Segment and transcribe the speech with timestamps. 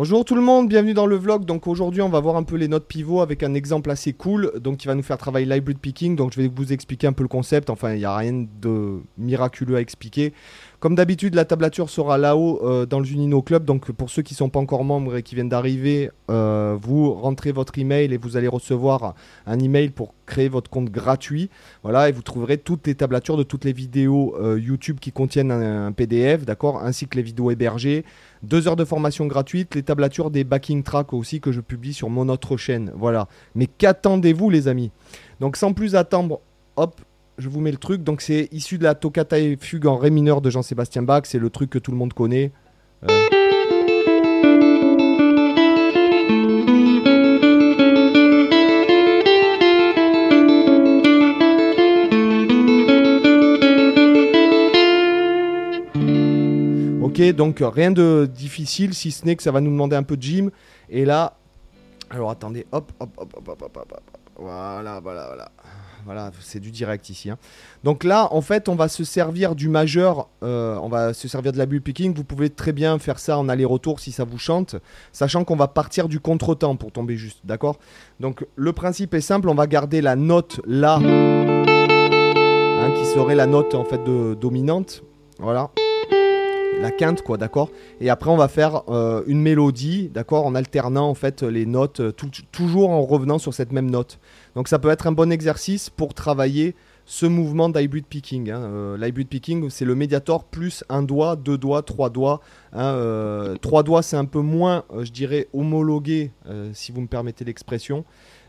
[0.00, 1.44] Bonjour tout le monde, bienvenue dans le vlog.
[1.44, 4.52] Donc aujourd'hui on va voir un peu les notes pivot avec un exemple assez cool
[4.60, 6.14] donc qui va nous faire travailler l'hybrid picking.
[6.14, 9.00] Donc je vais vous expliquer un peu le concept, enfin il n'y a rien de
[9.16, 10.34] miraculeux à expliquer.
[10.80, 13.64] Comme d'habitude la tablature sera là-haut euh, dans le Junino Club.
[13.64, 17.12] Donc pour ceux qui ne sont pas encore membres et qui viennent d'arriver, euh, vous
[17.14, 19.16] rentrez votre email et vous allez recevoir
[19.46, 21.50] un email pour créer votre compte gratuit.
[21.82, 25.50] Voilà et vous trouverez toutes les tablatures de toutes les vidéos euh, YouTube qui contiennent
[25.50, 28.04] un, un PDF, d'accord, ainsi que les vidéos hébergées.
[28.44, 32.08] Deux heures de formation gratuite, les tablatures des backing tracks aussi que je publie sur
[32.08, 32.92] mon autre chaîne.
[32.94, 33.26] Voilà.
[33.56, 34.92] Mais qu'attendez-vous les amis?
[35.40, 36.40] Donc sans plus attendre,
[36.76, 37.00] hop,
[37.38, 38.02] je vous mets le truc.
[38.02, 41.22] Donc c'est issu de la Toccata et Fugue en Ré mineur de Jean-Sébastien Bach.
[41.24, 42.52] C'est le truc que tout le monde connaît.
[43.08, 43.28] Euh,
[57.32, 60.22] donc rien de difficile, si ce n'est que ça va nous demander un peu de
[60.22, 60.50] gym.
[60.88, 61.36] Et là,
[62.10, 64.00] alors attendez, hop, hop, hop, hop, hop, hop, hop,
[64.36, 65.50] voilà, voilà, voilà.
[66.08, 67.28] Voilà, c'est du direct ici.
[67.28, 67.36] Hein.
[67.84, 71.52] Donc là, en fait, on va se servir du majeur, euh, on va se servir
[71.52, 72.14] de la bulle picking.
[72.14, 74.76] Vous pouvez très bien faire ça en aller-retour si ça vous chante,
[75.12, 77.76] sachant qu'on va partir du contretemps pour tomber juste, d'accord?
[78.20, 81.64] Donc le principe est simple, on va garder la note là, hein,
[82.96, 85.02] qui serait la note en fait de, dominante.
[85.38, 85.70] Voilà
[86.80, 87.70] la quinte, quoi, d'accord?
[88.00, 92.00] Et après, on va faire euh, une mélodie, d'accord, en alternant en fait les notes,
[92.00, 92.12] euh,
[92.52, 94.18] toujours en revenant sur cette même note.
[94.54, 98.50] Donc, ça peut être un bon exercice pour travailler ce mouvement d'hybrid picking.
[98.50, 98.60] Hein.
[98.62, 102.40] Euh, l'hybrid picking, c'est le médiator plus un doigt, deux doigts, trois doigts.
[102.72, 106.32] Hein, trois doigts, c'est un peu moins, je dirais, homologué,
[106.74, 108.04] si vous me permettez l'expression.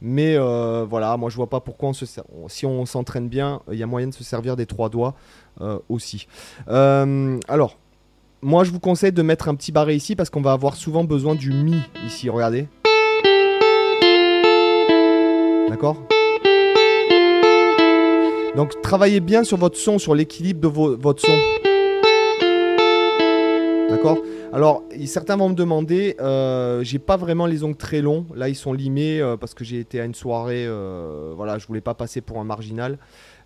[0.00, 1.90] Mais voilà, moi je vois pas pourquoi
[2.46, 5.16] si on s'entraîne bien, il y a moyen de se servir des trois doigts
[5.88, 6.28] aussi.
[6.68, 7.76] alors,
[8.44, 11.02] moi, je vous conseille de mettre un petit barré ici parce qu'on va avoir souvent
[11.02, 12.28] besoin du mi ici.
[12.28, 12.68] Regardez.
[15.70, 15.96] D'accord?
[18.54, 21.38] Donc, travaillez bien sur votre son, sur l'équilibre de votre son.
[23.88, 24.18] D'accord?
[24.54, 28.24] Alors, certains vont me demander, euh, j'ai pas vraiment les ongles très longs.
[28.36, 30.64] Là, ils sont limés euh, parce que j'ai été à une soirée.
[30.64, 32.98] Euh, voilà, je voulais pas passer pour un marginal.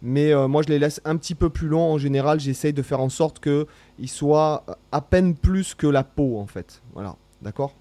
[0.02, 1.92] Mais moi, je les laisse un petit peu plus longs.
[1.92, 6.36] En général, j'essaye de faire en sorte qu'ils soient à peine plus que la peau,
[6.38, 6.82] en fait.
[6.92, 7.74] Voilà, d'accord?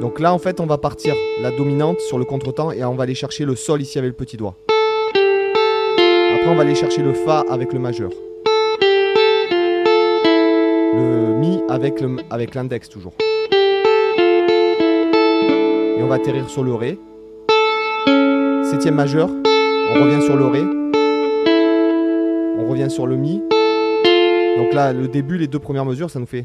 [0.00, 3.02] Donc là, en fait, on va partir la dominante sur le contretemps et on va
[3.02, 4.56] aller chercher le sol ici avec le petit doigt.
[4.68, 8.12] Après, on va aller chercher le Fa avec le majeur.
[11.68, 13.12] Avec l'index toujours.
[15.96, 16.98] Et on va atterrir sur le Ré
[18.70, 20.60] septième majeur, on revient sur le Ré,
[22.58, 23.42] on revient sur le Mi.
[24.58, 26.44] Donc là, le début, les deux premières mesures, ça nous fait.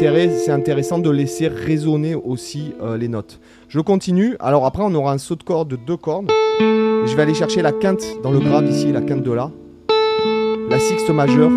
[0.00, 3.40] C'est intéressant de laisser résonner aussi euh, les notes.
[3.68, 4.36] Je continue.
[4.40, 6.30] Alors après, on aura un saut de corde de deux cordes.
[6.60, 9.50] je vais aller chercher la quinte dans le grave ici, la quinte de La.
[10.68, 11.50] La sixte majeure.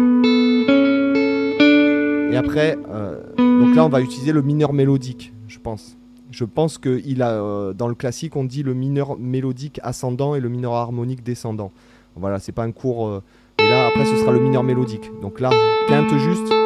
[2.32, 5.98] Et après, euh, donc là, on va utiliser le mineur mélodique, je pense.
[6.32, 10.36] Je pense que il a, euh, dans le classique, on dit le mineur mélodique ascendant
[10.36, 11.72] et le mineur harmonique descendant.
[12.16, 13.22] Voilà, c'est pas un cours.
[13.60, 15.12] et là, après, ce sera le mineur mélodique.
[15.22, 15.50] Donc là,
[15.88, 16.61] quinte juste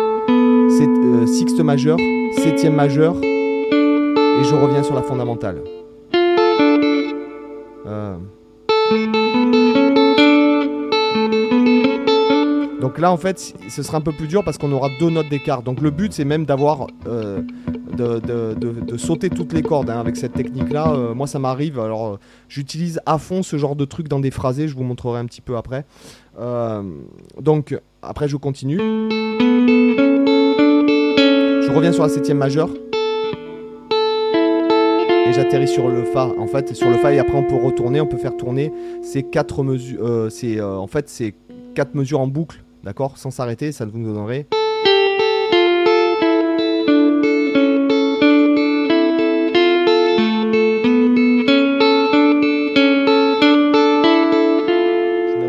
[0.84, 1.97] euh, sixte majeur,
[2.38, 5.62] septième majeur, et je reviens sur la fondamentale.
[7.88, 8.16] Euh.
[12.81, 15.30] Donc là, en fait, ce sera un peu plus dur parce qu'on aura deux notes
[15.30, 15.63] d'écart.
[15.63, 17.42] Donc le but, c'est même d'avoir euh,
[17.94, 21.13] de, sauter toutes les cordes hein, avec cette technique-là.
[21.16, 21.80] moi, ça m'arrive.
[21.80, 22.19] Alors,
[22.50, 24.68] j'utilise à fond ce genre de truc dans des phrasés.
[24.68, 25.86] Je vous montrerai un petit peu après.
[27.39, 29.25] donc, après, je continue.
[31.75, 32.69] Reviens sur la septième majeure.
[35.27, 36.31] Et j'atterris sur le Fa.
[36.38, 39.24] En fait, sur le Fa, et après on peut retourner, on peut faire tourner ces
[39.24, 40.00] quatre mesures.
[40.01, 41.36] Euh, c'est euh, en fait c'est
[41.74, 43.74] quatre mesures en boucle, d'accord, sans s'arrêter.
[43.74, 44.48] Ça vous donnerait.
[55.30, 55.45] Je mets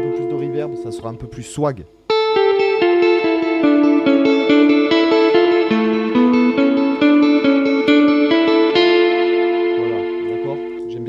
[1.05, 1.84] un peu plus de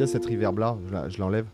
[0.07, 0.77] cette reverb là,
[1.09, 1.45] je l'enlève.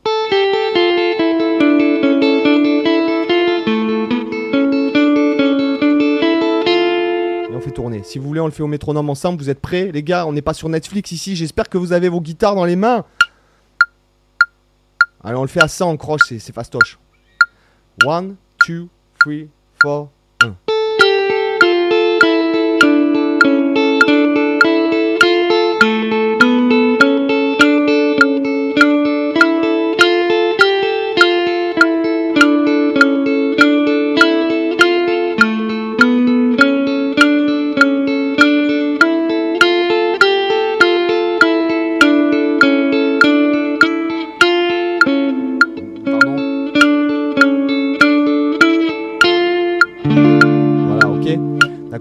[7.49, 8.03] Et on fait tourner.
[8.03, 9.41] Si vous voulez, on le fait au métronome ensemble.
[9.41, 11.35] Vous êtes prêts Les gars, on n'est pas sur Netflix ici.
[11.35, 13.03] J'espère que vous avez vos guitares dans les mains.
[15.23, 16.99] Allez, on le fait à 100 en croche, c'est fastoche.
[18.05, 18.35] 1,
[18.67, 18.87] 2,
[19.19, 19.33] 3,
[19.81, 20.09] 4.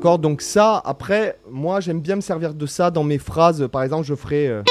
[0.03, 3.69] D'accord Donc ça, après, moi j'aime bien me servir de ça dans mes phrases.
[3.71, 4.49] Par exemple, je ferai...
[4.49, 4.63] Euh,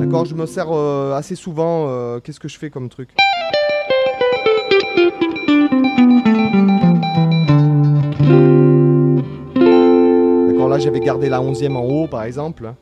[0.00, 1.88] D'accord Je me sers euh, assez souvent.
[1.90, 3.10] Euh, qu'est-ce que je fais comme truc?
[10.46, 12.72] D'accord, là j'avais gardé la onzième en haut par exemple.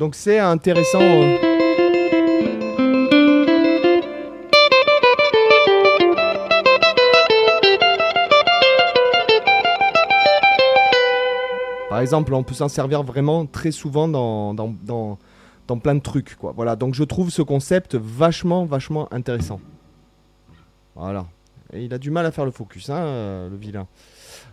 [0.00, 0.98] Donc c'est intéressant.
[1.02, 1.36] Euh.
[11.90, 15.18] Par exemple, on peut s'en servir vraiment très souvent dans,
[15.82, 16.36] plein de trucs.
[16.40, 19.60] Voilà, donc je trouve ce concept vachement, vachement intéressant.
[20.94, 21.26] Voilà.
[21.74, 23.86] Il a du mal à faire le focus, hein, le vilain.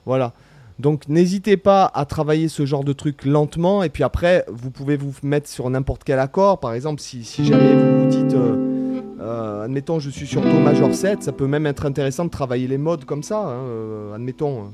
[0.05, 0.33] Voilà.
[0.79, 4.95] Donc n'hésitez pas à travailler ce genre de truc lentement et puis après vous pouvez
[4.95, 6.59] vous mettre sur n'importe quel accord.
[6.59, 10.93] Par exemple si, jamais vous vous dites, euh, euh, admettons je suis sur Do majeur
[10.93, 13.39] 7, ça peut même être intéressant de travailler les modes comme ça.
[13.39, 14.65] Hein, euh, admettons.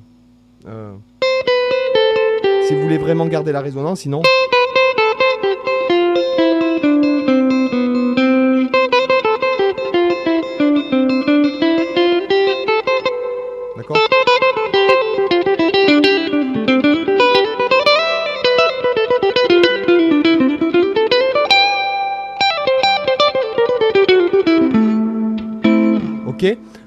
[2.68, 4.22] si vous voulez vraiment garder la résonance, sinon...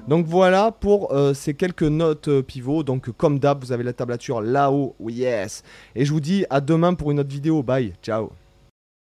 [0.07, 2.83] Donc voilà pour euh, ces quelques notes euh, pivots.
[2.83, 4.95] Donc comme d'hab, vous avez la tablature là-haut.
[4.99, 5.63] Yes.
[5.95, 7.63] Et je vous dis à demain pour une autre vidéo.
[7.63, 7.93] Bye.
[8.01, 8.31] Ciao.